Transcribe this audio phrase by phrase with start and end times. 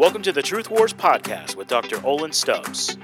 [0.00, 2.02] Welcome to the Truth Wars podcast with Dr.
[2.06, 2.96] Olin Stubbs.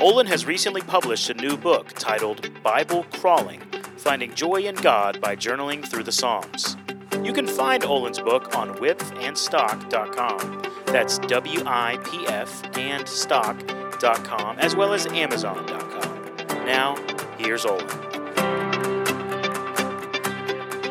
[0.00, 3.60] Olin has recently published a new book titled Bible Crawling
[3.96, 6.76] Finding Joy in God by Journaling Through the Psalms.
[7.22, 10.62] You can find Olin's book on wipfandstock.com.
[10.86, 16.66] That's W I P F and stock.com, as well as Amazon.com.
[16.66, 16.96] Now,
[17.38, 17.86] here's Olin.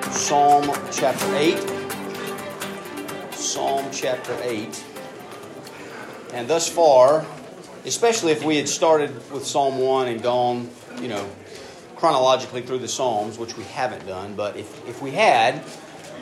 [0.09, 1.59] Psalm chapter 8.
[3.33, 4.85] Psalm chapter 8.
[6.33, 7.25] And thus far,
[7.85, 10.69] especially if we had started with Psalm 1 and gone,
[11.01, 11.27] you know,
[11.95, 15.63] chronologically through the Psalms, which we haven't done, but if, if we had,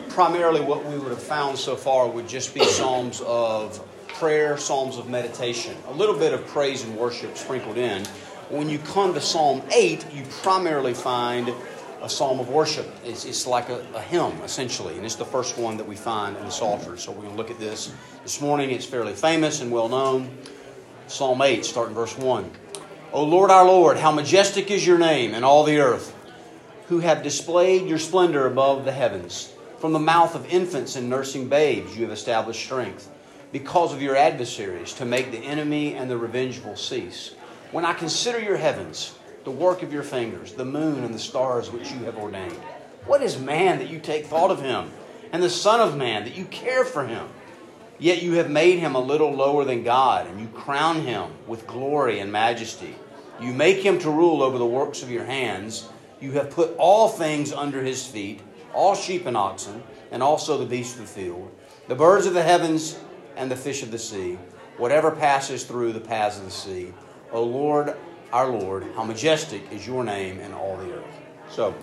[0.09, 4.97] primarily what we would have found so far would just be Psalms of prayer, Psalms
[4.97, 8.03] of meditation, a little bit of praise and worship sprinkled in.
[8.49, 11.53] When you come to Psalm 8, you primarily find
[12.01, 12.87] a psalm of worship.
[13.03, 16.37] It's, it's like a, a, hymn, essentially, and it's the first one that we find
[16.37, 16.97] in the Psalter.
[16.97, 18.71] So we're going to look at this this morning.
[18.71, 20.37] It's fairly famous and well known.
[21.07, 22.51] Psalm 8, starting verse 1.
[23.13, 26.13] O Lord our Lord, how majestic is your name in all the earth,
[26.87, 29.53] who have displayed your splendor above the heavens.
[29.79, 33.09] From the mouth of infants and nursing babes you have established strength,
[33.51, 37.33] because of your adversaries, to make the enemy and the revengeful cease.
[37.71, 39.16] When I consider your heavens,
[39.47, 42.51] the work of your fingers, the moon and the stars which you have ordained.
[43.05, 44.91] What is man that you take thought of him,
[45.31, 47.29] and the Son of Man that you care for him?
[47.97, 51.65] Yet you have made him a little lower than God, and you crown him with
[51.65, 52.93] glory and majesty.
[53.39, 55.87] You make him to rule over the works of your hands.
[56.19, 58.41] You have put all things under his feet,
[58.73, 61.49] all sheep and oxen, and also the beasts of the field,
[61.87, 62.99] the birds of the heavens,
[63.37, 64.37] and the fish of the sea,
[64.75, 66.93] whatever passes through the paths of the sea.
[67.31, 67.95] O Lord,
[68.31, 71.05] our Lord, how majestic is your name in all the earth.
[71.49, 71.73] So,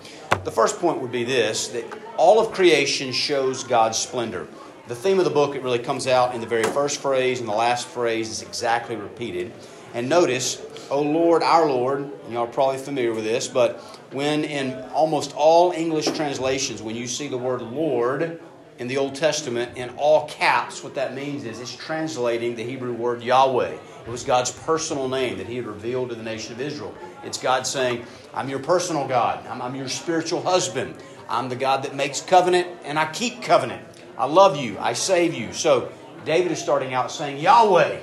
[0.43, 1.85] the first point would be this that
[2.17, 4.47] all of creation shows God's splendor.
[4.87, 7.49] The theme of the book, it really comes out in the very first phrase, and
[7.49, 9.51] the last phrase is exactly repeated.
[9.95, 13.79] And notice, O Lord, our Lord, y'all are probably familiar with this, but
[14.11, 18.39] when in almost all English translations, when you see the word Lord
[18.77, 22.93] in the Old Testament in all caps, what that means is it's translating the Hebrew
[22.93, 23.77] word Yahweh.
[24.05, 26.93] It was God's personal name that He had revealed to the nation of Israel.
[27.23, 29.45] It's God saying, I'm your personal God.
[29.47, 30.95] I'm, I'm, your spiritual husband.
[31.29, 33.83] I'm the God that makes covenant and I keep covenant.
[34.17, 34.77] I love you.
[34.79, 35.53] I save you.
[35.53, 35.91] So
[36.25, 37.99] David is starting out saying, Yahweh,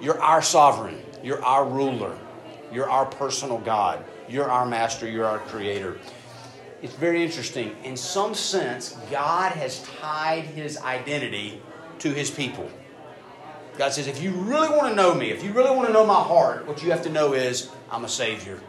[0.00, 1.02] you're our sovereign.
[1.22, 2.16] You're our ruler.
[2.72, 4.04] You're our personal God.
[4.28, 5.08] You're our master.
[5.08, 5.98] You're our creator.
[6.84, 7.74] It's very interesting.
[7.82, 11.62] In some sense, God has tied his identity
[12.00, 12.70] to his people.
[13.78, 16.04] God says, if you really want to know me, if you really want to know
[16.04, 18.60] my heart, what you have to know is I'm a Savior.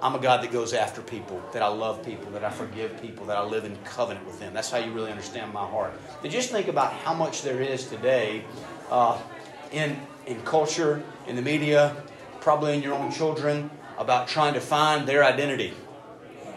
[0.00, 3.26] I'm a God that goes after people, that I love people, that I forgive people,
[3.26, 4.54] that I live in covenant with them.
[4.54, 5.94] That's how you really understand my heart.
[6.22, 8.44] But just think about how much there is today
[8.88, 9.20] uh,
[9.72, 11.96] in, in culture, in the media,
[12.40, 15.74] probably in your own children, about trying to find their identity.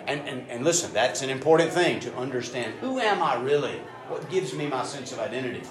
[0.10, 2.74] And, and, and listen, that's an important thing to understand.
[2.82, 3.78] Who am I really?
[4.08, 5.62] What gives me my sense of identity?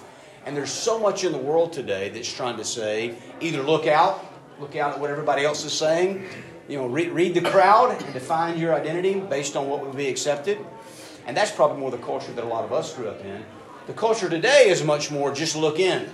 [0.47, 4.25] And there's so much in the world today that's trying to say either look out,
[4.61, 6.29] look out at what everybody else is saying,
[6.69, 10.07] you know, read, read the crowd and define your identity based on what would be
[10.07, 10.65] accepted.
[11.27, 13.45] And that's probably more the culture that a lot of us grew up in.
[13.89, 16.09] The culture today is much more just look in.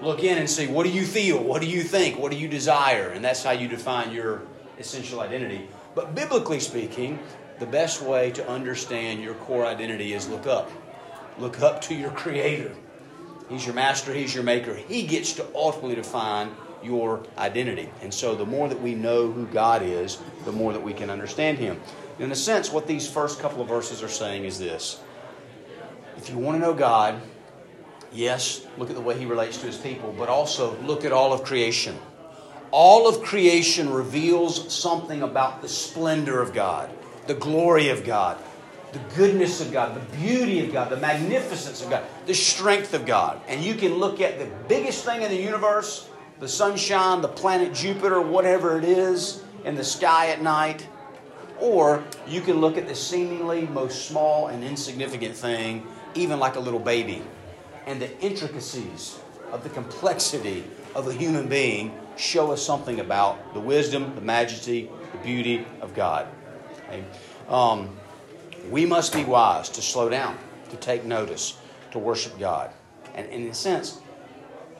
[0.00, 1.42] Look in and see what do you feel?
[1.42, 2.16] What do you think?
[2.16, 3.08] What do you desire?
[3.08, 4.42] And that's how you define your
[4.78, 5.66] essential identity.
[5.96, 7.18] But biblically speaking,
[7.58, 10.70] the best way to understand your core identity is look up.
[11.38, 12.74] Look up to your Creator.
[13.48, 14.74] He's your master, He's your maker.
[14.74, 16.50] He gets to ultimately define
[16.82, 17.88] your identity.
[18.02, 21.10] And so the more that we know who God is, the more that we can
[21.10, 21.80] understand Him.
[22.18, 25.00] In a sense, what these first couple of verses are saying is this
[26.16, 27.20] if you want to know God,
[28.12, 31.32] yes, look at the way He relates to His people, but also look at all
[31.32, 31.96] of creation.
[32.70, 36.90] All of creation reveals something about the splendor of God,
[37.26, 38.38] the glory of God,
[38.92, 43.04] the goodness of God, the beauty of God, the magnificence of God, the strength of
[43.04, 43.40] God.
[43.48, 46.08] And you can look at the biggest thing in the universe,
[46.40, 50.86] the sunshine, the planet Jupiter, whatever it is in the sky at night,
[51.60, 56.60] or you can look at the seemingly most small and insignificant thing, even like a
[56.60, 57.22] little baby,
[57.86, 59.18] and the intricacies
[59.52, 60.64] of the complexity
[60.94, 65.94] of a human being show us something about the wisdom, the majesty, the beauty of
[65.94, 66.26] God.
[66.88, 67.04] Okay?
[67.48, 67.96] Um,
[68.70, 70.36] we must be wise to slow down,
[70.70, 71.58] to take notice,
[71.92, 72.70] to worship God.
[73.14, 74.00] And, and in a sense,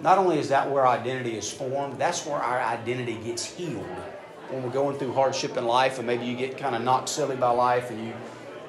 [0.00, 3.86] not only is that where identity is formed, that's where our identity gets healed.
[4.50, 7.36] When we're going through hardship in life, and maybe you get kind of knocked silly
[7.36, 8.12] by life and you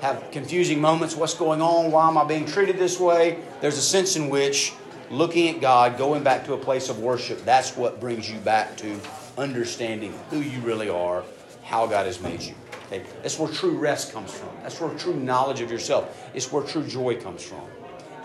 [0.01, 1.91] have confusing moments what's going on?
[1.91, 3.39] Why am I being treated this way?
[3.61, 4.73] There's a sense in which
[5.09, 8.77] looking at God, going back to a place of worship, that's what brings you back
[8.77, 8.99] to
[9.37, 11.23] understanding who you really are,
[11.63, 12.55] how God has made you.
[12.87, 13.03] Okay?
[13.21, 14.49] That's where true rest comes from.
[14.63, 16.29] That's where true knowledge of yourself.
[16.33, 17.61] It's where true joy comes from.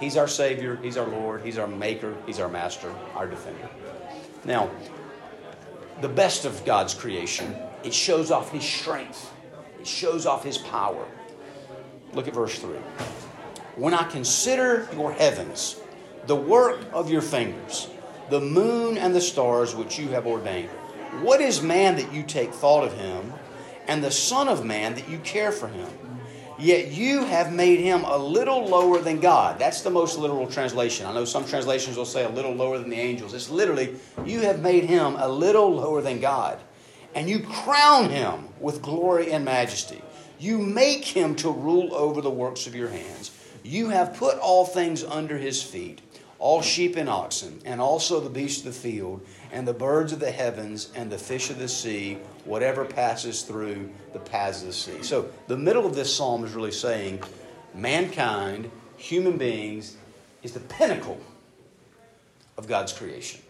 [0.01, 3.69] He's our Savior, He's our Lord, He's our Maker, He's our Master, our Defender.
[4.45, 4.71] Now,
[6.01, 7.55] the best of God's creation,
[7.85, 9.33] it shows off His strength,
[9.81, 11.07] it shows off His power.
[12.15, 12.71] Look at verse 3.
[13.77, 15.81] When I consider your heavens,
[16.27, 17.89] the work of your fingers,
[18.29, 20.69] the moon and the stars which you have ordained,
[21.21, 23.33] what is man that you take thought of him,
[23.87, 25.89] and the Son of Man that you care for him?
[26.59, 29.59] Yet you have made him a little lower than God.
[29.59, 31.07] That's the most literal translation.
[31.07, 33.35] I know some translations will say a little lower than the angels.
[33.35, 36.61] It's literally, you have made him a little lower than God.
[37.15, 40.03] And you crown him with glory and majesty.
[40.39, 43.33] You make him to rule over the works of your hands.
[43.65, 46.01] You have put all things under his feet
[46.43, 50.19] all sheep and oxen, and also the beasts of the field, and the birds of
[50.19, 54.73] the heavens, and the fish of the sea, whatever passes through the paths of the
[54.73, 55.03] sea.
[55.03, 57.23] So, the middle of this psalm is really saying
[57.75, 59.97] mankind, human beings,
[60.43, 61.21] is the pinnacle
[62.57, 63.41] of God's creation.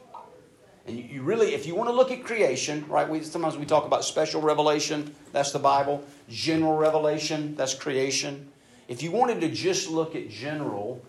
[0.86, 3.86] And you, really, if you want to look at creation, right, we, sometimes we talk
[3.86, 8.50] about special revelation, that's the Bible, general revelation, that's creation.
[8.88, 11.00] If you wanted to just look at general,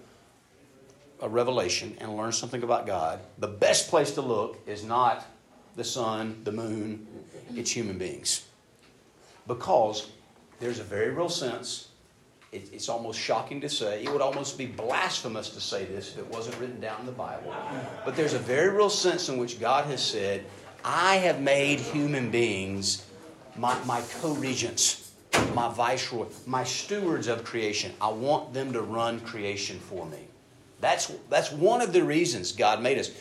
[1.30, 5.26] revelation and learn something about God, the best place to look is not
[5.76, 7.08] the sun, the moon,
[7.56, 8.46] it's human beings.
[9.48, 10.10] Because
[10.60, 11.90] there's a very real sense,
[12.52, 16.28] it's almost shocking to say, it would almost be blasphemous to say this if it
[16.28, 17.54] wasn't written down in the Bible.
[18.06, 20.46] But there's a very real sense in which God has said,
[20.86, 23.06] I have made human beings
[23.56, 25.12] my, my co regents,
[25.54, 27.92] my viceroy, my stewards of creation.
[28.02, 30.28] I want them to run creation for me.
[30.82, 33.12] That's, that's one of the reasons God made us.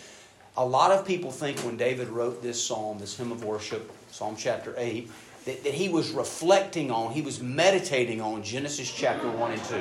[0.56, 4.36] A lot of people think when David wrote this psalm, this hymn of worship, Psalm
[4.36, 5.10] chapter 8,
[5.46, 9.74] that, that he was reflecting on, he was meditating on Genesis chapter 1 and 2.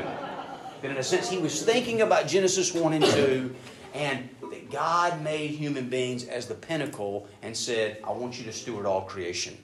[0.81, 3.56] That in a sense, he was thinking about Genesis 1 and 2,
[3.94, 8.53] and that God made human beings as the pinnacle and said, I want you to
[8.53, 9.57] steward all creation.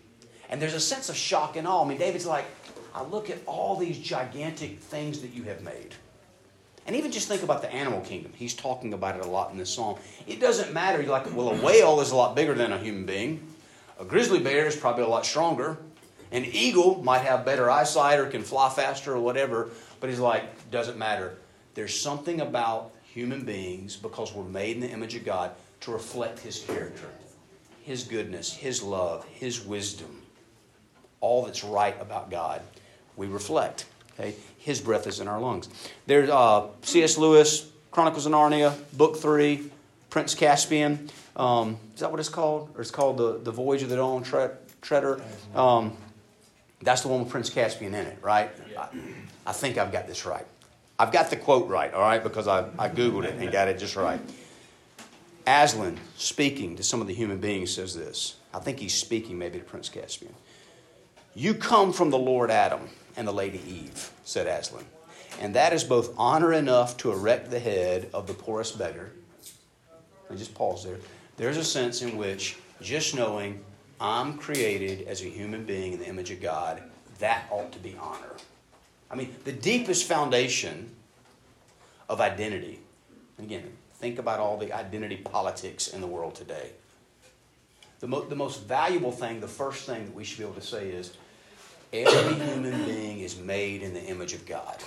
[0.50, 1.86] And there's a sense of shock and awe.
[1.86, 2.46] I mean, David's like,
[2.94, 5.96] I look at all these gigantic things that you have made.
[6.88, 8.32] And even just think about the animal kingdom.
[8.34, 10.00] He's talking about it a lot in this psalm.
[10.26, 11.02] It doesn't matter.
[11.02, 13.46] You're like, well, a whale is a lot bigger than a human being.
[14.00, 15.78] A grizzly bear is probably a lot stronger.
[16.32, 19.70] An eagle might have better eyesight or can fly faster or whatever.
[20.00, 21.38] But he's like, doesn't matter.
[21.74, 25.52] There's something about human beings because we're made in the image of God
[25.82, 27.08] to reflect His character,
[27.84, 30.22] His goodness, His love, His wisdom.
[31.20, 32.62] All that's right about God,
[33.16, 33.86] we reflect.
[34.14, 34.36] Okay?
[34.68, 35.70] His breath is in our lungs.
[36.08, 37.18] There's uh, C.S.
[37.18, 39.72] Lewis, Chronicles of Narnia, Book 3,
[40.10, 41.10] Prince Caspian.
[41.38, 42.72] Um, is that what it's called?
[42.76, 44.24] Or it's called The, the Voyage of the Dawn
[44.82, 45.22] Treader?
[45.56, 45.96] Um,
[46.82, 48.52] that's the one with Prince Caspian in it, right?
[48.78, 48.90] I,
[49.46, 50.46] I, think I've got this right.
[51.00, 53.80] I've got the quote right, all right, because I, I Googled it and got it
[53.80, 54.20] just right.
[55.48, 58.36] Aslan, speaking to some of the human beings, says this.
[58.54, 60.34] I think he's speaking maybe to Prince Caspian.
[61.36, 64.86] You come from the Lord Adam and the Lady Eve, said Aslan.
[65.42, 69.12] And that is both honor enough to erect the head of the poorest beggar.
[70.30, 70.98] And just pause there.
[71.36, 73.64] There's a sense in which just knowing
[74.00, 76.82] I'm created as a human being in the image of God,
[77.20, 78.36] that ought to be honor.
[79.10, 80.92] I mean, the deepest foundation
[82.10, 82.80] of identity.
[83.40, 86.72] Again, think about all the identity politics in the world today.
[88.00, 90.62] The, mo- the most valuable thing, the first thing that we should be able to
[90.62, 91.14] say is
[91.94, 94.78] Every human being is made in the image of God.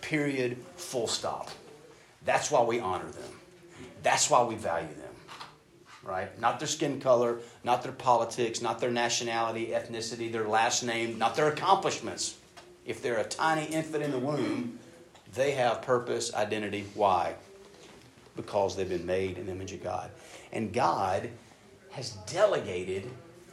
[0.00, 1.50] Period, full stop.
[2.24, 3.32] That's why we honor them.
[4.02, 5.14] That's why we value them.
[6.02, 6.38] Right?
[6.40, 11.36] Not their skin color, not their politics, not their nationality, ethnicity, their last name, not
[11.36, 12.36] their accomplishments.
[12.86, 14.78] If they're a tiny infant in the womb,
[15.34, 16.86] they have purpose, identity.
[16.94, 17.34] Why?
[18.34, 20.10] Because they've been made in the image of God.
[20.52, 21.28] And God
[21.90, 23.10] has delegated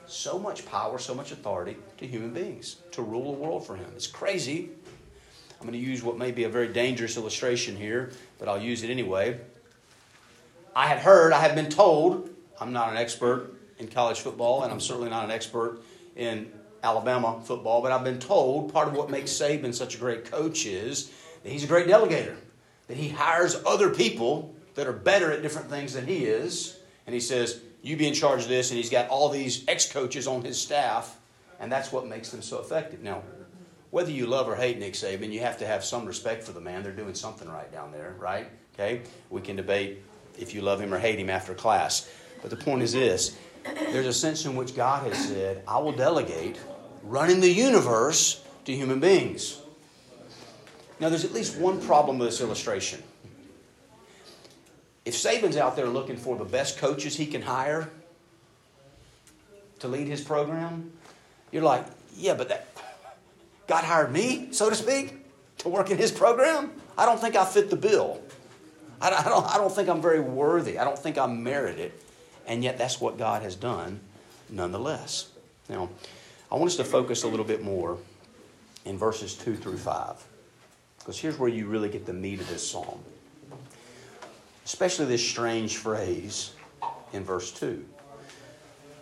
[0.08, 3.88] so much power, so much authority to human beings to rule the world for him.
[3.96, 4.70] It's crazy.
[5.60, 8.84] I'm going to use what may be a very dangerous illustration here, but I'll use
[8.84, 9.40] it anyway.
[10.76, 14.72] I have heard, I have been told, I'm not an expert in college football, and
[14.72, 15.80] I'm certainly not an expert
[16.16, 16.52] in
[16.84, 20.66] Alabama football, but I've been told part of what makes Saban such a great coach
[20.66, 21.12] is
[21.44, 22.36] that he's a great delegator,
[22.88, 27.14] that he hires other people that are better at different things than he is, and
[27.14, 30.26] he says, you be in charge of this, and he's got all these ex coaches
[30.26, 31.20] on his staff,
[31.60, 33.04] and that's what makes them so effective.
[33.04, 33.22] Now,
[33.92, 36.60] whether you love or hate Nick Saban, you have to have some respect for the
[36.60, 36.82] man.
[36.82, 38.48] They're doing something right down there, right?
[38.74, 39.04] Okay?
[39.30, 40.02] We can debate
[40.40, 42.10] if you love him or hate him after class.
[42.42, 43.38] But the point is this
[43.92, 46.60] there's a sense in which God has said, I will delegate
[47.04, 49.62] running the universe to human beings.
[51.00, 53.04] Now, there's at least one problem with this illustration.
[55.06, 57.90] If Saban's out there looking for the best coaches he can hire
[59.80, 60.92] to lead his program,
[61.52, 61.86] you're like,
[62.16, 62.68] yeah, but that
[63.68, 65.14] God hired me, so to speak,
[65.60, 66.72] to work in his program.
[66.98, 68.22] I don't think I fit the bill.
[69.02, 70.80] I don't, I don't think I'm very worthy.
[70.80, 72.02] I don't think I merit it.
[72.48, 74.00] And yet, that's what God has done
[74.50, 75.30] nonetheless.
[75.70, 75.90] Now,
[76.52, 77.98] I want us to focus a little bit more
[78.86, 80.24] in verses 2 through 5.
[81.00, 83.00] Because here's where you really get the meat of this psalm.
[84.66, 86.54] Especially this strange phrase
[87.14, 87.86] in verse 2.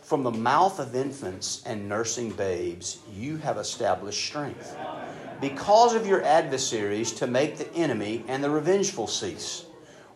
[0.01, 4.75] From the mouth of infants and nursing babes, you have established strength.
[5.39, 9.65] Because of your adversaries, to make the enemy and the revengeful cease.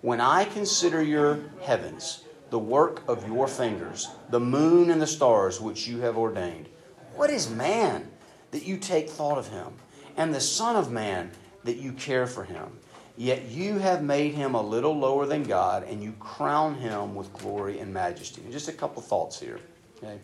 [0.01, 5.61] When I consider your heavens, the work of your fingers, the moon and the stars
[5.61, 6.67] which you have ordained.
[7.15, 8.11] What is man
[8.51, 9.73] that you take thought of him,
[10.17, 11.31] and the Son of Man
[11.63, 12.79] that you care for him?
[13.17, 17.33] Yet you have made him a little lower than God, and you crown him with
[17.33, 18.41] glory and majesty.
[18.43, 19.59] And just a couple thoughts here.
[19.97, 20.19] Okay?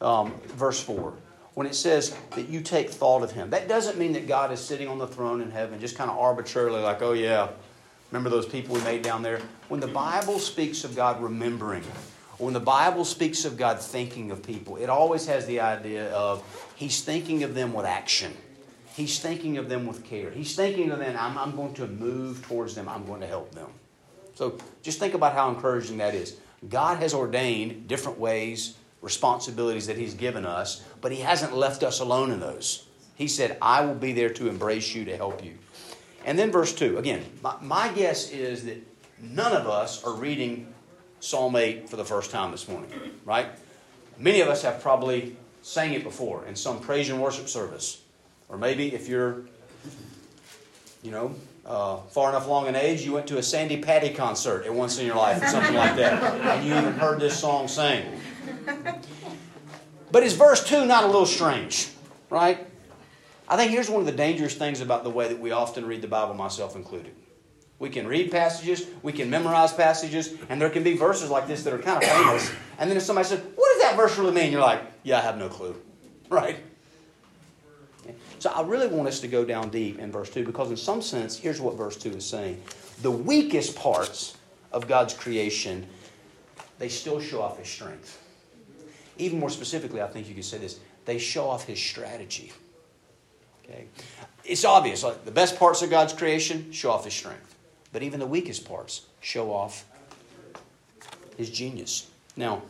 [0.00, 1.14] Um, verse 4.
[1.54, 4.60] When it says that you take thought of him, that doesn't mean that God is
[4.60, 7.48] sitting on the throne in heaven, just kind of arbitrarily, like, oh, yeah,
[8.12, 9.40] Remember those people we made down there?
[9.68, 11.82] When the Bible speaks of God remembering,
[12.36, 16.44] when the Bible speaks of God thinking of people, it always has the idea of
[16.76, 18.36] He's thinking of them with action.
[18.94, 20.30] He's thinking of them with care.
[20.30, 23.54] He's thinking of them, I'm, I'm going to move towards them, I'm going to help
[23.54, 23.68] them.
[24.34, 26.36] So just think about how encouraging that is.
[26.68, 32.00] God has ordained different ways, responsibilities that He's given us, but He hasn't left us
[32.00, 32.86] alone in those.
[33.14, 35.58] He said, I will be there to embrace you, to help you.
[36.24, 36.98] And then verse 2.
[36.98, 38.78] Again, my, my guess is that
[39.20, 40.72] none of us are reading
[41.20, 42.90] Psalm 8 for the first time this morning,
[43.24, 43.48] right?
[44.18, 48.01] Many of us have probably sang it before in some praise and worship service.
[48.52, 49.46] Or maybe if you're,
[51.02, 54.66] you know, uh, far enough along in age, you went to a Sandi Patty concert
[54.66, 56.22] at once in your life or something like that.
[56.22, 58.04] And you even heard this song sing.
[60.12, 61.88] But is verse 2 not a little strange,
[62.28, 62.66] right?
[63.48, 66.02] I think here's one of the dangerous things about the way that we often read
[66.02, 67.14] the Bible, myself included.
[67.78, 71.64] We can read passages, we can memorize passages, and there can be verses like this
[71.64, 72.52] that are kind of famous.
[72.78, 74.52] And then if somebody says, What does that verse really mean?
[74.52, 75.74] You're like, Yeah, I have no clue.
[76.28, 76.58] Right?
[78.42, 81.00] So I really want us to go down deep in verse 2 because, in some
[81.00, 82.60] sense, here's what verse 2 is saying.
[83.00, 84.36] The weakest parts
[84.72, 85.86] of God's creation,
[86.80, 88.20] they still show off His strength.
[89.16, 92.50] Even more specifically, I think you could say this they show off His strategy.
[93.62, 93.84] Okay?
[94.44, 95.04] It's obvious.
[95.04, 97.54] Like the best parts of God's creation show off His strength,
[97.92, 99.84] but even the weakest parts show off
[101.36, 102.10] His genius.
[102.36, 102.62] Now,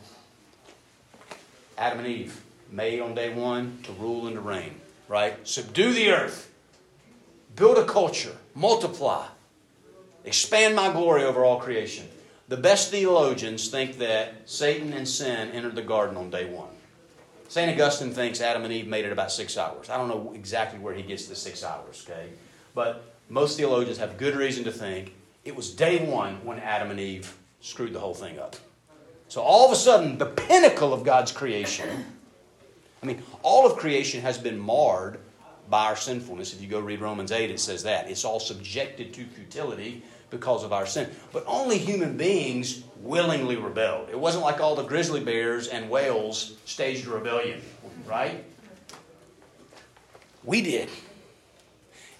[1.79, 4.75] Adam and Eve made on day one to rule and to reign.
[5.07, 5.47] Right?
[5.47, 6.51] Subdue the earth,
[7.55, 9.27] build a culture, multiply,
[10.25, 12.07] expand my glory over all creation.
[12.47, 16.69] The best theologians think that Satan and sin entered the garden on day one.
[17.47, 17.71] St.
[17.71, 19.89] Augustine thinks Adam and Eve made it about six hours.
[19.89, 22.29] I don't know exactly where he gets the six hours, okay?
[22.73, 25.13] But most theologians have good reason to think
[25.45, 28.55] it was day one when Adam and Eve screwed the whole thing up.
[29.27, 32.05] So all of a sudden, the pinnacle of God's creation,
[33.03, 35.19] I mean, all of creation has been marred
[35.69, 36.53] by our sinfulness.
[36.53, 38.09] If you go read Romans 8, it says that.
[38.09, 41.09] It's all subjected to futility because of our sin.
[41.33, 44.09] But only human beings willingly rebelled.
[44.09, 47.61] It wasn't like all the grizzly bears and whales staged a rebellion,
[48.07, 48.43] right?
[50.45, 50.89] We did.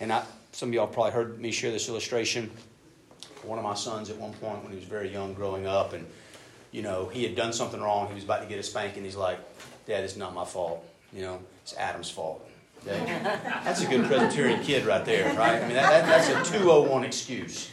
[0.01, 2.51] And I, some of y'all probably heard me share this illustration.
[3.43, 6.05] One of my sons at one point when he was very young growing up, and
[6.71, 8.07] you know, he had done something wrong.
[8.07, 9.03] He was about to get a spanking.
[9.03, 9.39] He's like,
[9.85, 10.83] Dad, it's not my fault.
[11.11, 12.47] You know, it's Adam's fault.
[12.85, 15.61] That's a good Presbyterian kid right there, right?
[15.61, 17.71] I mean, that, that, that's a 201 excuse.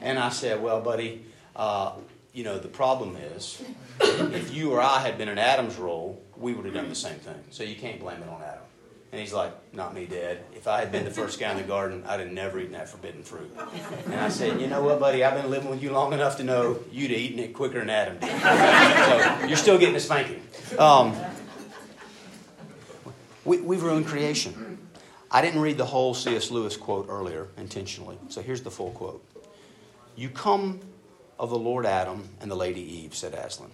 [0.00, 1.24] And I said, Well, buddy,
[1.56, 1.92] uh,
[2.32, 3.62] you know, the problem is
[4.00, 7.18] if you or I had been in Adam's role, we would have done the same
[7.18, 7.38] thing.
[7.50, 8.62] So you can't blame it on Adam.
[9.10, 10.38] And he's like, Not me, Dad.
[10.54, 12.88] If I had been the first guy in the garden, I'd have never eaten that
[12.88, 13.50] forbidden fruit.
[14.06, 15.22] And I said, You know what, buddy?
[15.22, 17.90] I've been living with you long enough to know you'd have eaten it quicker than
[17.90, 18.30] Adam did.
[18.40, 20.42] So you're still getting a spanking.
[20.78, 21.14] Um,
[23.44, 24.78] we, we've ruined creation.
[25.30, 26.50] I didn't read the whole C.S.
[26.50, 29.24] Lewis quote earlier intentionally, so here's the full quote.
[30.14, 30.80] You come
[31.38, 33.70] of the Lord Adam and the Lady Eve, said Aslan,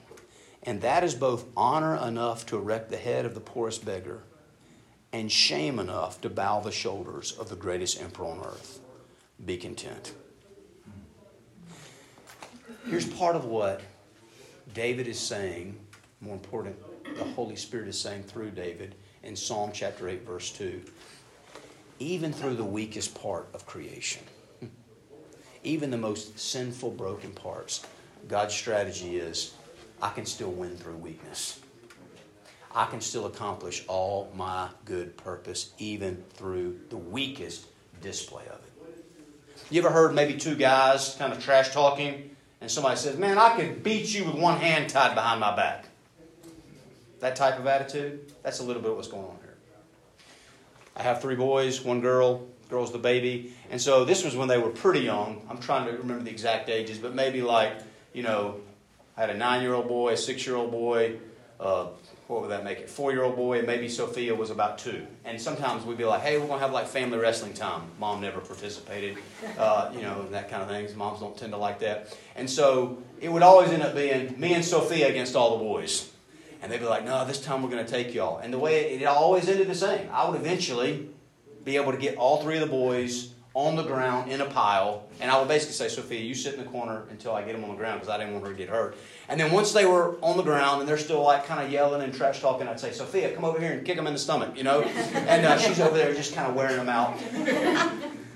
[0.63, 4.23] and that is both honor enough to erect the head of the poorest beggar
[5.13, 8.81] and shame enough to bow the shoulders of the greatest emperor on earth.
[9.45, 10.13] Be content.
[12.89, 13.81] Here's part of what
[14.75, 15.79] David is saying,
[16.21, 16.77] more important,
[17.17, 18.95] the Holy Spirit is saying through David
[19.29, 20.83] in Psalm chapter 8, verse 2.
[21.99, 24.23] Even through the weakest part of creation,
[25.63, 27.85] even the most sinful, broken parts,
[28.27, 29.53] God's strategy is
[30.01, 31.61] I can still win through weakness.
[32.75, 37.67] I can still accomplish all my good purpose, even through the weakest
[38.01, 39.05] display of it.
[39.71, 43.57] You ever heard maybe two guys kind of trash talking, and somebody says, Man, I
[43.57, 45.88] could beat you with one hand tied behind my back?
[47.21, 49.57] That type of attitude, that's a little bit what's going on here.
[50.97, 53.55] I have three boys, one girl, girl's the baby.
[53.71, 55.43] And so this was when they were pretty young.
[55.49, 57.73] I'm trying to remember the exact ages, but maybe like,
[58.13, 58.61] you know,
[59.17, 61.19] I had a nine year old boy, a six year old boy,
[61.61, 61.87] uh,
[62.29, 62.91] what would that make it?
[62.91, 65.07] Four year old boy, and maybe Sophia was about two.
[65.25, 67.83] And sometimes we'd be like, hey, we're going to have like family wrestling time.
[67.99, 69.17] Mom never participated,
[69.57, 70.95] uh, you know, that kind of things.
[70.95, 72.17] Moms don't tend to like that.
[72.37, 76.13] And so it would always end up being me and Sophia against all the boys.
[76.63, 78.39] And they'd be like, no, this time we're going to take y'all.
[78.39, 80.09] And the way it, it always ended the same.
[80.13, 81.09] I would eventually
[81.65, 85.09] be able to get all three of the boys on the ground in a pile.
[85.21, 87.65] And I would basically say, Sophia, you sit in the corner until I get them
[87.65, 88.97] on the ground because I didn't want her to get hurt.
[89.29, 92.03] And then once they were on the ground and they're still like kind of yelling
[92.03, 94.57] and trash talking, I'd say, Sophia, come over here and kick them in the stomach,
[94.57, 94.83] you know?
[95.29, 97.21] And uh, she's over there just kind of wearing them out.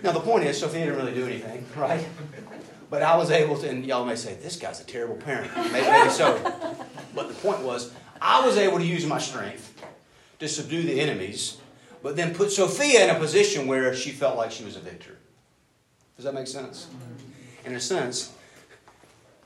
[0.03, 2.05] Now, the point is, Sophia didn't really do anything, right?
[2.91, 5.51] But I was able to, and y'all may say, this guy's a terrible parent.
[5.57, 6.39] Maybe, maybe so.
[7.15, 9.75] But the point was, I was able to use my strength
[10.39, 11.59] to subdue the enemies,
[12.05, 15.17] but then put Sophia in a position where she felt like she was a victor.
[16.15, 16.87] Does that make sense?
[16.87, 17.67] Mm-hmm.
[17.67, 18.33] In a sense,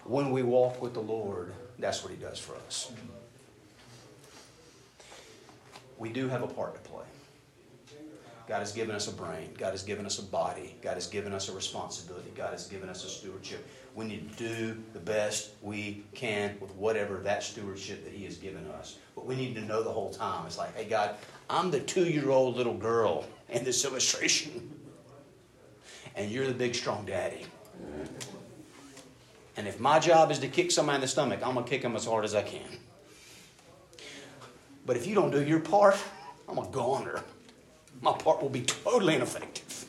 [0.05, 2.93] when we walk with the Lord, that's what He does for us.
[2.93, 3.13] Mm-hmm.
[5.97, 7.05] We do have a part to play.
[8.49, 9.51] God has given us a brain.
[9.59, 10.77] God has given us a body.
[10.81, 12.31] God has given us a responsibility.
[12.37, 13.67] God has given us a stewardship.
[13.97, 18.37] We need to do the best we can with whatever that stewardship that He has
[18.37, 18.99] given us.
[19.17, 20.47] But we need to know the whole time.
[20.47, 21.17] It's like, hey, God,
[21.51, 24.73] I'm the two year old little girl in this illustration,
[26.15, 27.47] and you're the big, strong daddy.
[29.57, 31.83] And if my job is to kick somebody in the stomach, I'm going to kick
[31.83, 32.69] them as hard as I can.
[34.85, 35.97] But if you don't do your part,
[36.49, 37.25] I'm a goner.
[38.01, 39.85] My part will be totally ineffective.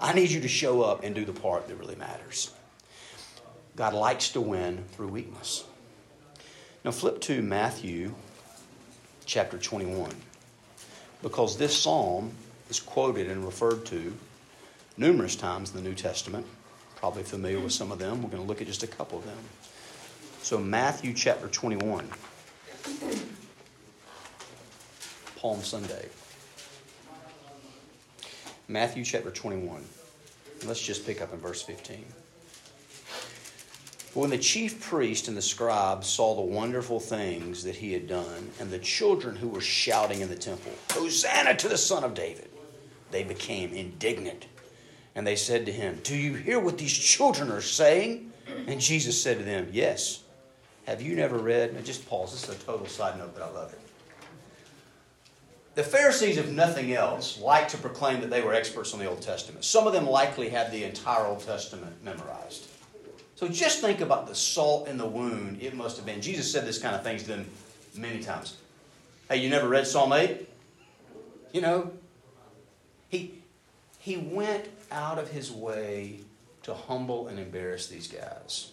[0.00, 2.52] I need you to show up and do the part that really matters.
[3.76, 5.64] God likes to win through weakness.
[6.84, 8.14] Now flip to Matthew
[9.24, 10.10] chapter 21.
[11.22, 12.32] Because this psalm
[12.68, 14.12] is quoted and referred to
[14.96, 16.46] numerous times in the New Testament.
[16.96, 18.22] Probably familiar with some of them.
[18.22, 19.38] We're going to look at just a couple of them.
[20.42, 22.06] So, Matthew chapter 21,
[25.36, 26.08] Palm Sunday.
[28.68, 29.84] Matthew chapter 21.
[30.64, 32.02] Let's just pick up in verse 15.
[34.14, 38.50] When the chief priest and the scribes saw the wonderful things that he had done,
[38.58, 42.48] and the children who were shouting in the temple, Hosanna to the Son of David,
[43.10, 44.46] they became indignant.
[45.14, 48.32] And they said to him, Do you hear what these children are saying?
[48.66, 50.22] And Jesus said to them, Yes.
[50.86, 51.74] Have you never read?
[51.74, 52.32] Now just pause.
[52.32, 53.83] This is a total side note, but I love it.
[55.74, 59.20] The Pharisees, if nothing else, liked to proclaim that they were experts on the Old
[59.20, 59.64] Testament.
[59.64, 62.68] Some of them likely had the entire Old Testament memorized.
[63.34, 66.20] So just think about the salt in the wound it must have been.
[66.20, 67.46] Jesus said this kind of things to them
[67.96, 68.56] many times.
[69.28, 70.48] Hey, you never read Psalm 8?
[71.52, 71.92] You know,
[73.08, 73.42] he,
[73.98, 76.20] he went out of his way
[76.62, 78.70] to humble and embarrass these guys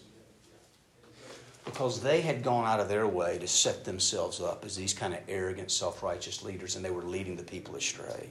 [1.64, 5.14] because they had gone out of their way to set themselves up as these kind
[5.14, 8.28] of arrogant, self righteous leaders, and they were leading the people astray.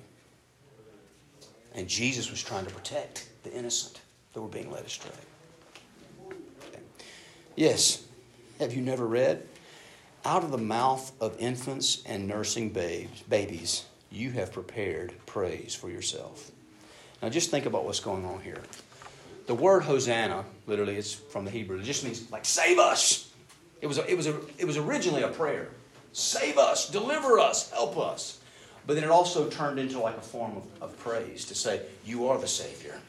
[1.74, 4.02] And Jesus was trying to protect the innocent
[4.34, 5.12] that were being led astray.
[7.56, 8.04] Yes,
[8.60, 9.48] have you never read?
[10.24, 15.90] Out of the mouth of infants and nursing babes, babies, you have prepared praise for
[15.90, 16.52] yourself.
[17.22, 18.62] Now just think about what's going on here.
[19.48, 21.80] The word Hosanna, literally, is from the Hebrew.
[21.80, 23.32] It just means like save us.
[23.82, 25.70] It was, a, it was, a, it was originally a prayer.
[26.14, 28.40] Save us, deliver us, help us.
[28.86, 32.28] But then it also turned into like a form of, of praise to say, You
[32.28, 33.00] are the Savior.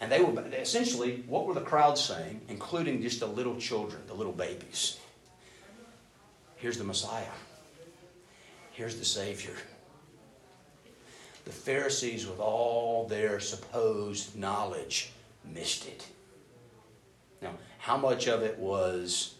[0.00, 4.14] And they were essentially, what were the crowds saying, including just the little children, the
[4.14, 4.98] little babies?
[6.56, 7.24] Here's the Messiah.
[8.72, 9.54] Here's the Savior.
[11.46, 15.12] The Pharisees, with all their supposed knowledge,
[15.44, 16.04] missed it.
[17.40, 19.36] Now, how much of it was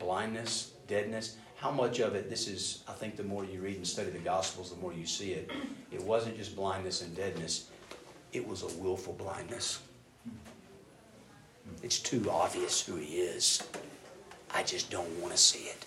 [0.00, 1.36] blindness, deadness?
[1.56, 4.18] How much of it, this is, I think the more you read and study the
[4.18, 5.52] Gospels, the more you see it.
[5.92, 7.70] It wasn't just blindness and deadness,
[8.32, 9.78] it was a willful blindness.
[11.80, 13.62] It's too obvious who he is.
[14.52, 15.86] I just don't want to see it.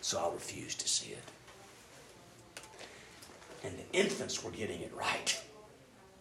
[0.00, 1.22] So I'll refuse to see it.
[3.64, 5.40] And the infants were getting it right.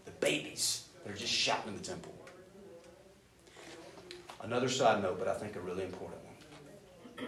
[0.05, 2.13] The babies, they're just shouting in the temple.
[4.41, 7.27] Another side note, but I think a really important one.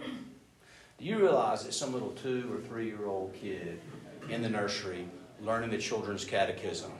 [0.98, 3.80] Do you realize that some little two or three year old kid
[4.28, 5.06] in the nursery
[5.42, 6.92] learning the children's catechism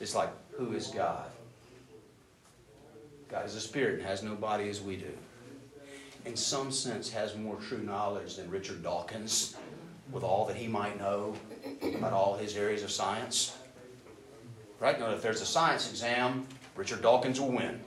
[0.00, 1.26] is like, who is God?
[3.28, 5.10] God is a spirit and has no body as we do.
[6.24, 9.56] In some sense, has more true knowledge than Richard Dawkins
[10.12, 11.34] with all that he might know
[11.96, 13.56] about all his areas of science.
[14.78, 14.98] Right?
[14.98, 16.46] Now, if there's a science exam,
[16.76, 17.80] Richard Dawkins will win.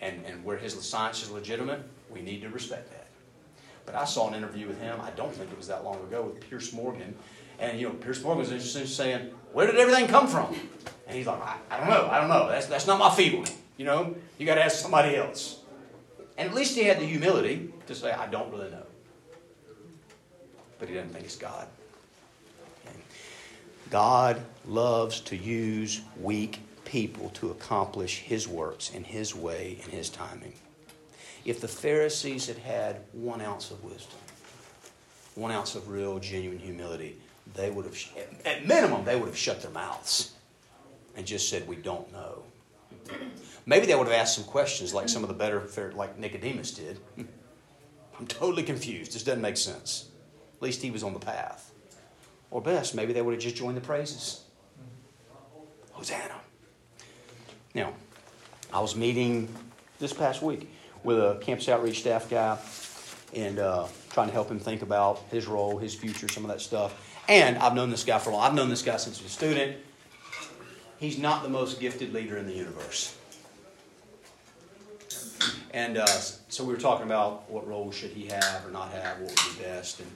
[0.00, 3.06] And, and where his science is legitimate, we need to respect that.
[3.84, 6.22] But I saw an interview with him, I don't think it was that long ago,
[6.22, 7.14] with Piers Morgan.
[7.58, 10.54] And, you know, Piers Morgan was interested in saying, Where did everything come from?
[11.06, 12.48] And he's like, I, I don't know, I don't know.
[12.48, 13.50] That's, that's not my field.
[13.76, 15.60] You know, you got to ask somebody else.
[16.36, 18.84] And at least he had the humility to say, I don't really know.
[20.78, 21.66] But he doesn't think it's God.
[22.86, 22.96] Okay.
[23.90, 30.08] God loves to use weak people to accomplish his works in his way and his
[30.08, 30.54] timing.
[31.44, 34.18] If the Pharisees had had one ounce of wisdom,
[35.34, 37.16] one ounce of real, genuine humility,
[37.54, 37.96] they would have,
[38.44, 40.32] at minimum, they would have shut their mouths
[41.16, 42.42] and just said, We don't know.
[43.66, 46.98] Maybe they would have asked some questions like some of the better, like Nicodemus did.
[48.18, 49.14] I'm totally confused.
[49.14, 50.07] This doesn't make sense.
[50.58, 51.72] At least he was on the path.
[52.50, 54.42] Or best, maybe they would have just joined the praises.
[55.92, 56.34] Hosanna.
[57.74, 57.92] Now,
[58.72, 59.48] I was meeting
[60.00, 60.68] this past week
[61.04, 62.58] with a campus outreach staff guy
[63.34, 66.60] and uh, trying to help him think about his role, his future, some of that
[66.60, 67.22] stuff.
[67.28, 68.42] And I've known this guy for a while.
[68.42, 69.76] I've known this guy since he was a student.
[70.98, 73.16] He's not the most gifted leader in the universe.
[75.70, 79.20] And uh, so we were talking about what role should he have or not have,
[79.20, 80.00] what would be best.
[80.00, 80.10] And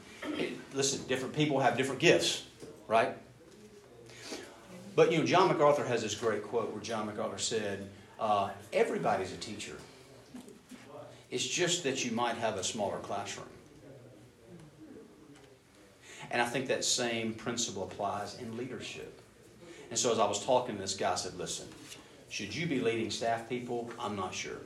[0.73, 2.45] listen, different people have different gifts,
[2.89, 3.17] right?
[4.95, 7.89] But you know, John MacArthur has this great quote where John MacArthur said,
[8.21, 9.77] uh, "Everybody's a teacher.
[11.31, 13.49] It's just that you might have a smaller classroom."
[16.31, 19.21] And I think that same principle applies in leadership.
[19.91, 21.69] And so as I was talking to this guy, I said, "Listen,
[22.29, 23.91] should you be leading staff people?
[23.99, 24.59] I'm not sure.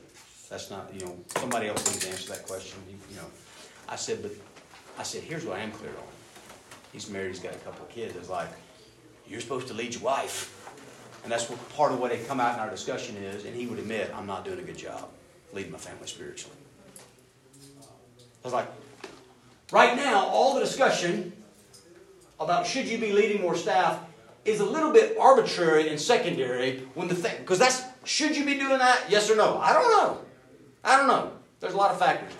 [0.48, 2.78] That's not, you know, somebody else needs to answer that question.
[2.88, 3.26] You, you know,
[3.88, 4.30] I said, but
[4.98, 6.04] I said, here's what I am clear on.
[6.92, 8.16] He's married, he's got a couple of kids.
[8.16, 8.48] It's like,
[9.28, 10.52] you're supposed to lead your wife.
[11.22, 13.66] And that's what part of what had come out in our discussion is, and he
[13.66, 15.08] would admit, I'm not doing a good job
[15.52, 16.56] leading my family spiritually.
[17.74, 18.68] I was like,
[19.72, 21.32] right now, all the discussion
[22.38, 23.98] about should you be leading more staff
[24.44, 28.54] is a little bit arbitrary and secondary when the thing, because that's, should you be
[28.54, 29.06] doing that?
[29.08, 29.58] Yes or no?
[29.58, 30.20] I don't know.
[30.84, 31.32] I don't know.
[31.58, 32.32] There's a lot of factors.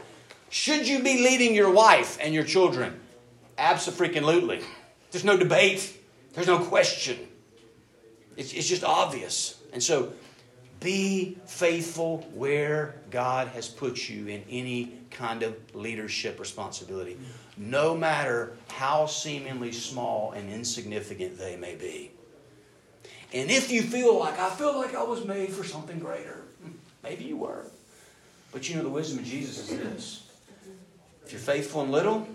[0.49, 3.01] Should you be leading your wife and your children?
[3.59, 4.61] Absolutely.
[5.11, 5.99] There's no debate.
[6.35, 7.19] There's no question.
[8.37, 9.61] It's, it's just obvious.
[9.73, 10.13] And so,
[10.81, 17.17] be faithful where God has put you in any kind of leadership responsibility,
[17.57, 22.11] no matter how seemingly small and insignificant they may be.
[23.33, 26.43] And if you feel like, I feel like I was made for something greater,
[27.03, 27.65] maybe you were.
[28.53, 30.26] But you know, the wisdom of Jesus is this
[31.27, 32.27] if you're faithful in little,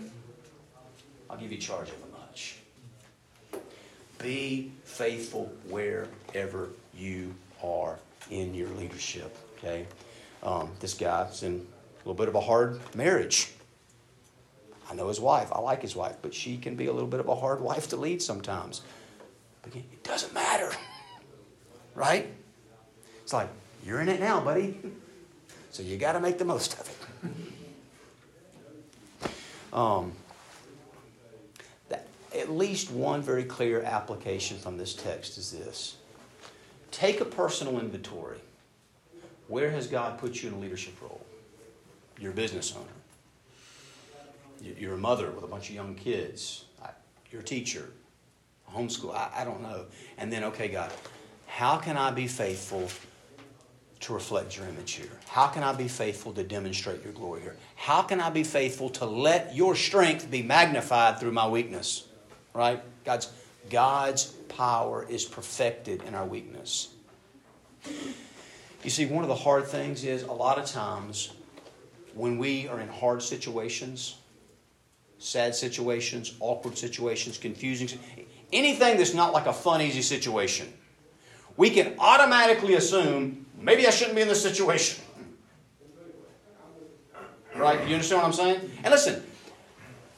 [1.30, 2.56] I'll give you charge over much.
[4.18, 7.98] Be faithful wherever you are
[8.30, 9.34] in your leadership.
[9.56, 9.86] Okay,
[10.42, 13.52] um, this guy's in a little bit of a hard marriage.
[14.90, 15.50] I know his wife.
[15.52, 17.88] I like his wife, but she can be a little bit of a hard wife
[17.90, 18.82] to lead sometimes.
[19.62, 20.70] But it doesn't matter,
[21.94, 22.30] right?
[23.22, 23.48] It's like
[23.86, 24.78] you're in it now, buddy.
[25.70, 27.32] So you got to make the most of it.
[29.72, 30.12] Um,
[31.88, 32.06] that,
[32.36, 35.96] at least one very clear application from this text is this
[36.90, 38.38] take a personal inventory.
[39.48, 41.24] Where has God put you in a leadership role?
[42.18, 42.86] You're a business owner.
[44.78, 46.66] You're a mother with a bunch of young kids.
[47.30, 47.88] You're a teacher,
[48.70, 49.14] homeschool.
[49.14, 49.86] I, I don't know.
[50.18, 50.92] And then, okay, God,
[51.46, 52.88] how can I be faithful
[54.02, 55.10] to reflect your image here?
[55.28, 57.56] How can I be faithful to demonstrate your glory here?
[57.76, 62.06] How can I be faithful to let your strength be magnified through my weakness?
[62.54, 62.82] Right?
[63.04, 63.30] God's
[63.70, 66.88] God's power is perfected in our weakness.
[68.82, 71.32] You see, one of the hard things is a lot of times
[72.14, 74.16] when we are in hard situations,
[75.18, 77.98] sad situations, awkward situations, confusing
[78.52, 80.72] anything that's not like a fun, easy situation,
[81.56, 85.02] we can automatically assume maybe I shouldn't be in this situation.
[87.54, 87.86] Right?
[87.86, 88.70] You understand what I'm saying?
[88.82, 89.22] And listen,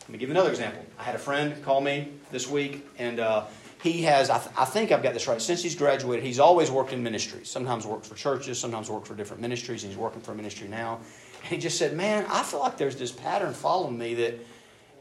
[0.02, 0.85] let me give you another example.
[0.98, 3.44] I had a friend call me this week, and uh,
[3.83, 6.70] he has, I, th- I, think I've got this right, since he's graduated, he's always
[6.70, 7.50] worked in ministries.
[7.50, 10.68] Sometimes worked for churches, sometimes worked for different ministries, and he's working for a ministry
[10.68, 11.00] now.
[11.42, 14.38] And he just said, Man, I feel like there's this pattern following me that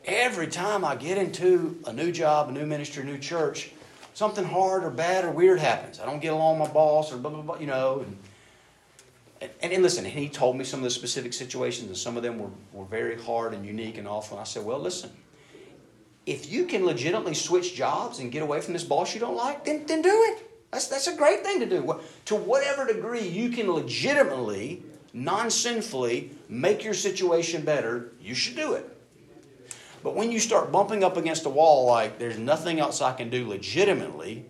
[0.06, 3.72] every time I get into a new job, a new ministry, a new church,
[4.14, 6.00] something hard or bad or weird happens.
[6.00, 8.00] I don't get along with my boss or blah, blah, blah, you know.
[8.00, 8.18] And,
[9.62, 12.40] and, and listen, he told me some of the specific situations, and some of them
[12.40, 14.38] were, were very hard and unique and awful.
[14.38, 15.10] And I said, Well, listen,
[16.26, 19.66] if you can legitimately switch jobs and get away from this boss you don't like,
[19.66, 20.50] then, then do it.
[20.72, 22.00] That's, that's a great thing to do.
[22.26, 28.74] To whatever degree you can legitimately, non sinfully make your situation better, you should do
[28.74, 28.90] it.
[30.02, 33.30] But when you start bumping up against a wall like there's nothing else I can
[33.30, 34.46] do legitimately,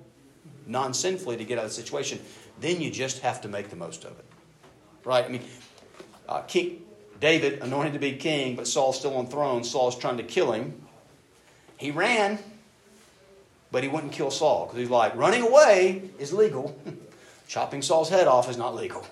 [0.65, 2.19] non sinfully to get out of the situation,
[2.59, 4.25] then you just have to make the most of it.
[5.03, 5.25] Right?
[5.25, 5.41] I mean,
[6.27, 6.83] uh, King,
[7.19, 9.63] David, anointed to be king, but Saul's still on throne.
[9.63, 10.81] Saul's trying to kill him.
[11.77, 12.39] He ran,
[13.71, 16.77] but he wouldn't kill Saul because he's like, running away is legal.
[17.47, 19.05] Chopping Saul's head off is not legal.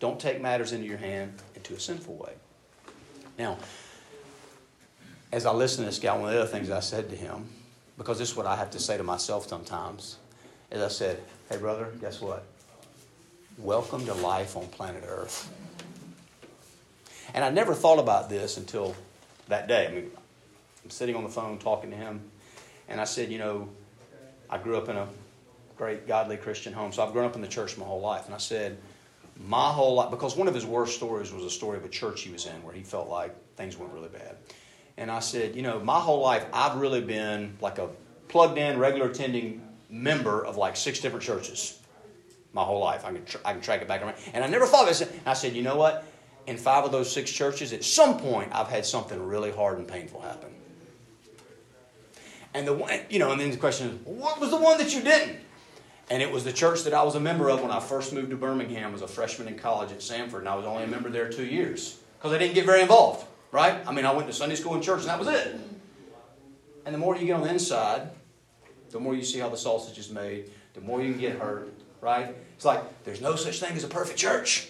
[0.00, 2.32] Don't take matters into your hand into a sinful way.
[3.38, 3.58] Now,
[5.32, 7.48] as I listened to this guy, one of the other things I said to him,
[7.96, 10.18] because this is what I have to say to myself sometimes,
[10.70, 12.44] is I said, hey, brother, guess what?
[13.58, 15.48] Welcome to life on planet Earth.
[17.34, 18.96] And I never thought about this until
[19.46, 19.86] that day.
[19.86, 20.10] I mean,
[20.82, 22.20] I'm sitting on the phone talking to him,
[22.88, 23.68] and I said, you know,
[24.50, 25.06] I grew up in a
[25.78, 28.26] great godly Christian home, so I've grown up in the church my whole life.
[28.26, 28.76] And I said,
[29.38, 32.22] my whole life, because one of his worst stories was a story of a church
[32.22, 34.36] he was in where he felt like things went really bad.
[34.96, 37.88] And I said, you know, my whole life I've really been like a
[38.26, 41.78] plugged in, regular attending member of like six different churches.
[42.54, 43.04] My whole life.
[43.04, 44.14] I can, I can track it back around.
[44.32, 45.02] And I never thought of this.
[45.02, 46.06] And I said, you know what?
[46.46, 49.86] In five of those six churches, at some point, I've had something really hard and
[49.86, 50.50] painful happen.
[52.54, 54.94] And the one, you know, and then the question is, what was the one that
[54.94, 55.40] you didn't?
[56.08, 58.30] And it was the church that I was a member of when I first moved
[58.30, 61.10] to Birmingham as a freshman in college at Samford, and I was only a member
[61.10, 63.86] there two years because I didn't get very involved right?
[63.86, 65.56] I mean, I went to Sunday school and church, and that was it.
[66.84, 68.10] And the more you get on the inside,
[68.90, 71.72] the more you see how the sausage is made, the more you can get hurt,
[72.04, 72.36] right?
[72.54, 74.68] It's like there's no such thing as a perfect church.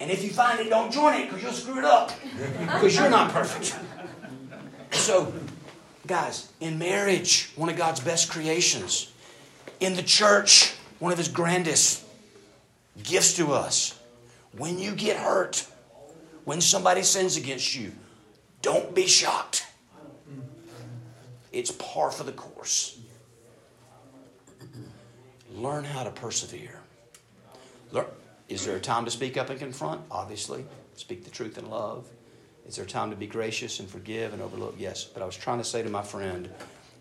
[0.00, 2.10] And if you find it, don't join it because you'll screw it up
[2.56, 3.78] because you're not perfect.
[4.92, 5.32] So,
[6.04, 9.12] guys, in marriage, one of God's best creations,
[9.78, 12.04] in the church, one of His grandest
[13.00, 13.96] gifts to us.
[14.58, 15.64] When you get hurt,
[16.44, 17.92] when somebody sins against you,
[18.62, 19.64] don't be shocked.
[21.52, 22.98] It's par for the course.
[25.54, 26.80] Learn how to persevere.
[27.92, 28.06] Learn.
[28.48, 30.02] Is there a time to speak up and confront?
[30.10, 30.64] Obviously.
[30.96, 32.06] Speak the truth in love.
[32.66, 34.74] Is there a time to be gracious and forgive and overlook?
[34.78, 35.04] Yes.
[35.04, 36.48] But I was trying to say to my friend,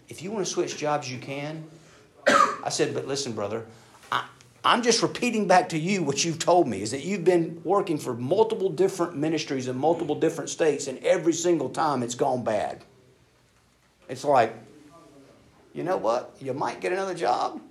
[0.07, 1.63] if you want to switch jobs, you can.
[2.27, 3.65] I said, but listen, brother,
[4.11, 4.25] I,
[4.63, 7.97] I'm just repeating back to you what you've told me is that you've been working
[7.97, 12.83] for multiple different ministries in multiple different states, and every single time it's gone bad.
[14.07, 14.55] It's like,
[15.73, 16.35] you know what?
[16.41, 17.61] You might get another job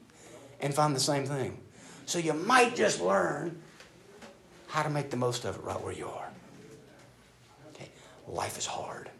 [0.60, 1.58] and find the same thing.
[2.06, 3.60] So you might just learn
[4.66, 6.28] how to make the most of it right where you are.
[7.74, 7.88] Okay.
[8.26, 9.10] Life is hard.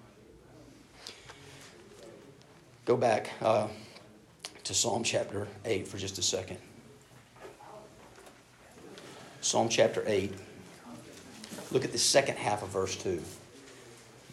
[2.84, 3.68] Go back uh,
[4.64, 6.58] to Psalm chapter 8 for just a second.
[9.40, 10.32] Psalm chapter 8.
[11.70, 13.22] Look at the second half of verse 2.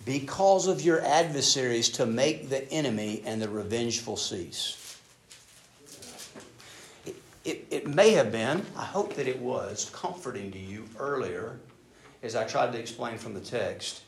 [0.05, 4.84] Because of your adversaries to make the enemy and the revengeful cease.
[7.75, 11.59] It, may have been, I hope that it was, comforting to you earlier
[12.23, 14.03] as I tried to explain from the text.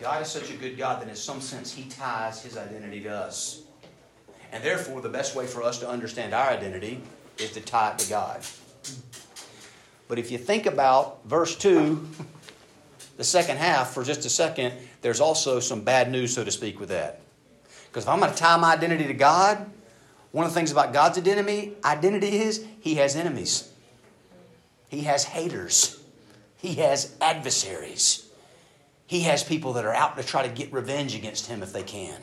[0.00, 3.10] God is such a good God that in some sense He ties His identity to
[3.10, 3.62] us.
[4.50, 7.02] And therefore, the best way for us to understand our identity
[7.38, 8.40] is to tie it to God.
[10.08, 12.08] But if you think about verse 2,
[13.16, 16.80] the second half, for just a second, there's also some bad news, so to speak,
[16.80, 17.20] with that.
[17.86, 19.70] Because if I'm going to tie my identity to God,
[20.34, 23.70] one of the things about God's identity, identity is He has enemies.
[24.88, 26.02] He has haters.
[26.56, 28.28] He has adversaries.
[29.06, 31.84] He has people that are out to try to get revenge against Him if they
[31.84, 32.20] can.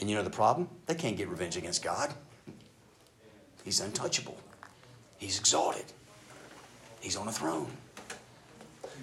[0.00, 0.68] And you know the problem?
[0.86, 2.12] They can't get revenge against God.
[3.62, 4.38] He's untouchable.
[5.18, 5.84] He's exalted.
[6.98, 7.70] He's on a throne.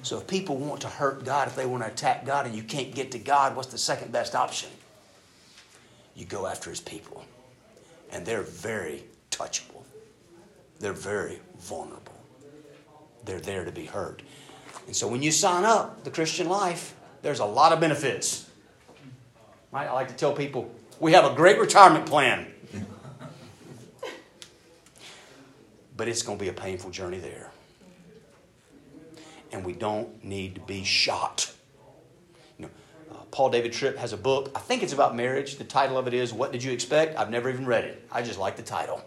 [0.01, 2.63] So if people want to hurt God, if they want to attack God and you
[2.63, 4.67] can't get to God, what's the second best option?
[6.19, 7.23] You go after his people.
[8.11, 9.83] And they're very touchable.
[10.77, 12.13] They're very vulnerable.
[13.23, 14.21] They're there to be hurt.
[14.85, 18.49] And so when you sign up the Christian life, there's a lot of benefits.
[19.71, 22.47] I like to tell people we have a great retirement plan.
[25.95, 27.49] but it's going to be a painful journey there.
[29.53, 31.53] And we don't need to be shot.
[33.31, 34.51] Paul David Tripp has a book.
[34.55, 35.57] I think it's about marriage.
[35.57, 38.07] The title of it is "What Did You Expect?" I've never even read it.
[38.11, 39.03] I just like the title,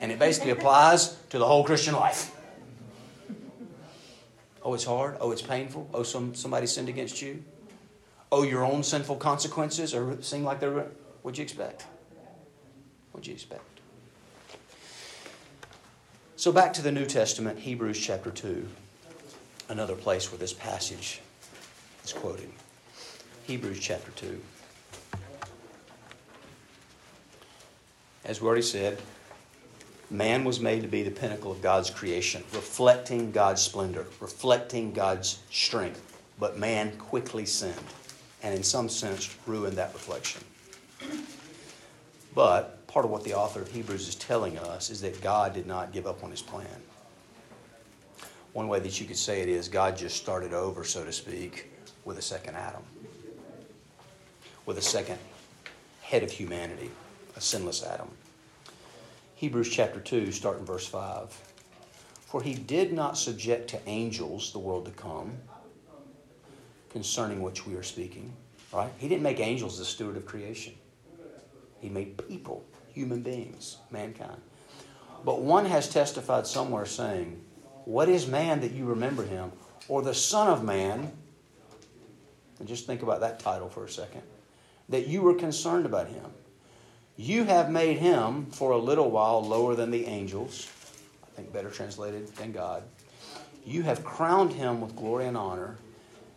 [0.00, 2.32] and it basically applies to the whole Christian life.
[4.62, 5.16] Oh, it's hard.
[5.20, 5.88] Oh, it's painful.
[5.94, 7.44] Oh, some somebody sinned against you.
[8.32, 10.88] Oh, your own sinful consequences or seem like they're.
[11.22, 11.86] What'd you expect?
[13.12, 13.62] What'd you expect?
[16.38, 18.68] So back to the New Testament, Hebrews chapter 2,
[19.70, 21.22] another place where this passage
[22.04, 22.50] is quoted.
[23.46, 24.40] Hebrews chapter 2.
[28.24, 29.00] As we already said,
[30.10, 35.38] man was made to be the pinnacle of God's creation, reflecting God's splendor, reflecting God's
[35.52, 36.20] strength.
[36.40, 37.76] But man quickly sinned,
[38.42, 40.42] and in some sense ruined that reflection.
[42.34, 45.68] But part of what the author of Hebrews is telling us is that God did
[45.68, 46.66] not give up on his plan.
[48.54, 51.70] One way that you could say it is God just started over, so to speak,
[52.04, 52.82] with a second Adam,
[54.66, 55.18] with a second
[56.02, 56.90] head of humanity,
[57.36, 58.10] a sinless Adam.
[59.36, 61.30] Hebrews chapter 2, starting verse 5.
[62.26, 65.36] For he did not subject to angels the world to come,
[66.90, 68.32] concerning which we are speaking.
[68.72, 68.90] Right?
[68.98, 70.74] He didn't make angels the steward of creation.
[71.80, 74.40] He made people human beings, mankind.
[75.24, 77.40] But one has testified somewhere saying,
[77.84, 79.52] What is man that you remember him?
[79.88, 81.12] Or the Son of Man,
[82.58, 84.22] and just think about that title for a second,
[84.88, 86.24] that you were concerned about him.
[87.16, 90.68] You have made him for a little while lower than the angels,
[91.24, 92.82] I think better translated than God.
[93.64, 95.76] You have crowned him with glory and honor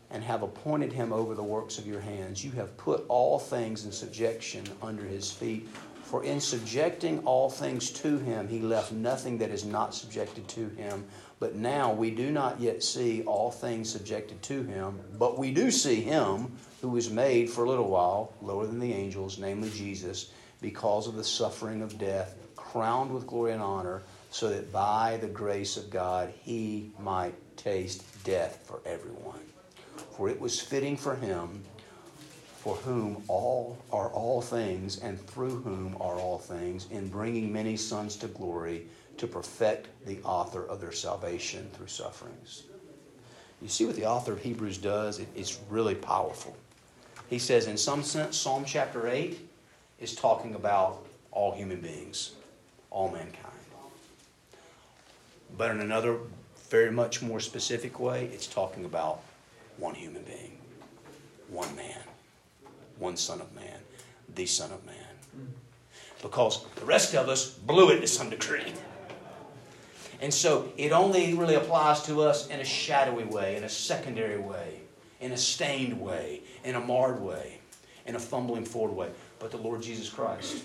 [0.10, 2.44] and have appointed him over the works of your hands.
[2.44, 5.68] You have put all things in subjection under his feet.
[6.04, 10.70] For in subjecting all things to him, he left nothing that is not subjected to
[10.70, 11.06] him.
[11.40, 15.72] But now we do not yet see all things subjected to him, but we do
[15.72, 20.32] see him who was made for a little while lower than the angels, namely Jesus,
[20.62, 25.28] because of the suffering of death, crowned with glory and honor, so that by the
[25.28, 29.40] grace of God he might taste death for everyone.
[30.18, 31.64] For it was fitting for him
[32.60, 37.78] for whom all are all things, and through whom are all things, in bringing many
[37.78, 38.86] sons to glory,
[39.20, 42.64] to perfect the author of their salvation through sufferings.
[43.62, 45.22] You see what the author of Hebrews does?
[45.36, 46.56] it's really powerful.
[47.30, 49.40] He says, in some sense, Psalm chapter 8
[50.00, 52.32] is talking about all human beings,
[52.90, 53.46] all mankind.
[55.58, 56.18] But in another,
[56.70, 59.22] very much more specific way, it's talking about
[59.78, 60.58] one human being,
[61.50, 62.00] one man
[63.00, 63.80] one Son of Man,
[64.36, 64.96] the Son of Man.
[65.36, 65.48] Mm.
[66.22, 68.74] Because the rest of us blew it to some degree.
[70.22, 74.40] And so it only really applies to us in a shadowy way, in a secondary
[74.40, 74.82] way,
[75.22, 77.60] in a stained way, in a marred way,
[78.06, 79.10] in a fumbling forward way.
[79.40, 80.64] But the Lord Jesus Christ,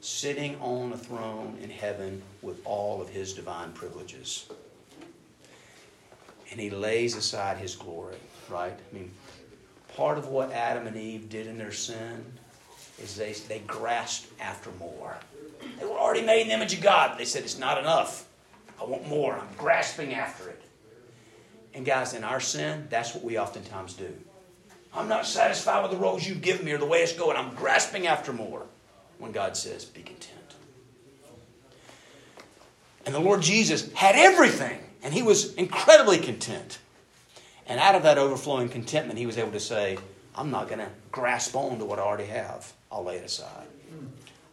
[0.00, 4.48] sitting on a throne in heaven with all of his divine privileges.
[6.50, 8.16] And he lays aside his glory,
[8.48, 8.72] right?
[8.72, 9.10] I mean,
[9.96, 12.24] part of what Adam and Eve did in their sin
[13.02, 15.16] is they, they grasped after more.
[15.78, 18.28] They were already made in the image of God, they said, It's not enough.
[18.80, 19.34] I want more.
[19.34, 20.62] I'm grasping after it.
[21.74, 24.12] And guys, in our sin, that's what we oftentimes do.
[24.94, 27.36] I'm not satisfied with the roles you've given me or the way it's going.
[27.36, 28.66] I'm grasping after more.
[29.18, 30.32] When God says, Be content.
[33.04, 36.78] And the Lord Jesus had everything, and he was incredibly content.
[37.66, 39.98] And out of that overflowing contentment, he was able to say,
[40.34, 42.72] I'm not going to grasp on to what I already have.
[42.90, 43.66] I'll lay it aside.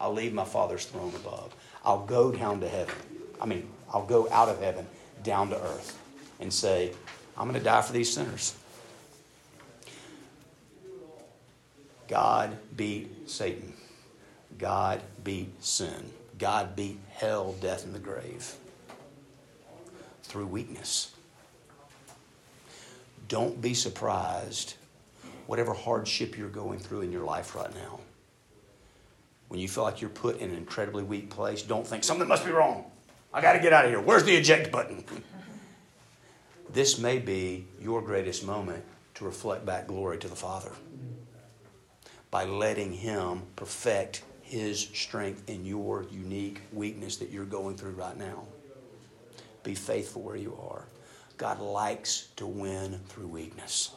[0.03, 1.55] I'll leave my Father's throne above.
[1.85, 2.93] I'll go down to heaven.
[3.39, 4.85] I mean, I'll go out of heaven
[5.23, 5.97] down to earth
[6.41, 6.91] and say,
[7.37, 8.53] I'm going to die for these sinners.
[12.09, 13.71] God beat Satan.
[14.57, 16.11] God beat sin.
[16.37, 18.55] God beat hell, death, and the grave
[20.23, 21.15] through weakness.
[23.29, 24.73] Don't be surprised,
[25.47, 28.01] whatever hardship you're going through in your life right now.
[29.53, 32.43] When you feel like you're put in an incredibly weak place, don't think something must
[32.43, 32.85] be wrong.
[33.31, 34.01] I got to get out of here.
[34.01, 35.03] Where's the eject button?
[36.73, 38.83] this may be your greatest moment
[39.13, 40.71] to reflect back glory to the Father
[42.31, 48.17] by letting Him perfect His strength in your unique weakness that you're going through right
[48.17, 48.45] now.
[49.61, 50.87] Be faithful where you are.
[51.37, 53.91] God likes to win through weakness.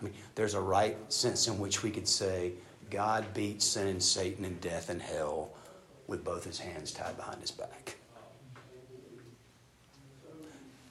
[0.00, 2.52] I mean, there's a right sense in which we could say,
[2.90, 5.50] God beat sin and Satan and death and hell
[6.06, 7.96] with both his hands tied behind his back.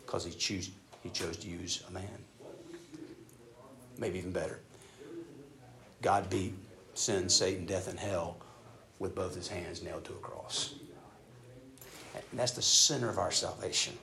[0.05, 0.61] Because he,
[1.03, 2.03] he chose to use a man.
[3.97, 4.59] Maybe even better.
[6.01, 6.53] God beat
[6.93, 8.37] sin, Satan, death, and hell
[8.99, 10.75] with both his hands nailed to a cross.
[12.13, 13.93] And that's the center of our salvation.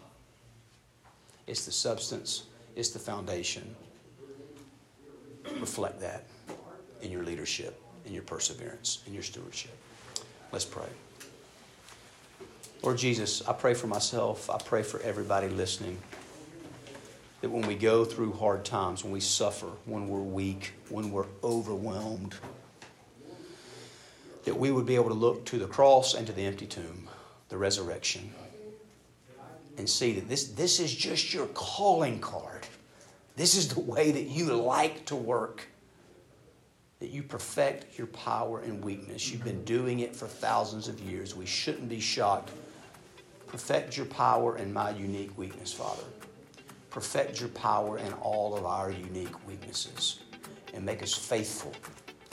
[1.46, 3.74] It's the substance, it's the foundation.
[5.60, 6.24] Reflect that
[7.02, 9.76] in your leadership, in your perseverance, in your stewardship.
[10.52, 10.88] Let's pray.
[12.82, 14.50] Lord Jesus, I pray for myself.
[14.50, 15.98] I pray for everybody listening
[17.40, 21.26] that when we go through hard times, when we suffer, when we're weak, when we're
[21.42, 22.36] overwhelmed,
[24.44, 27.08] that we would be able to look to the cross and to the empty tomb,
[27.48, 28.32] the resurrection,
[29.76, 32.66] and see that this, this is just your calling card.
[33.36, 35.66] This is the way that you like to work.
[37.02, 39.28] That you perfect your power and weakness.
[39.28, 41.34] You've been doing it for thousands of years.
[41.34, 42.52] We shouldn't be shocked.
[43.48, 46.04] Perfect your power in my unique weakness, Father.
[46.90, 50.20] Perfect your power in all of our unique weaknesses.
[50.74, 51.72] And make us faithful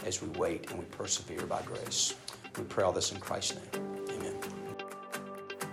[0.05, 2.13] as we wait and we persevere by grace.
[2.55, 4.05] We pray all this in Christ's name.
[4.11, 4.35] Amen.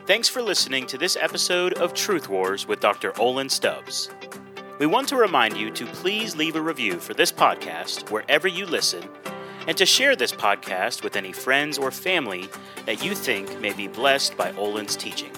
[0.07, 3.12] Thanks for listening to this episode of Truth Wars with Dr.
[3.20, 4.09] Olin Stubbs.
[4.78, 8.66] We want to remind you to please leave a review for this podcast wherever you
[8.66, 9.08] listen
[9.66, 12.48] and to share this podcast with any friends or family
[12.84, 15.32] that you think may be blessed by Olin's teaching.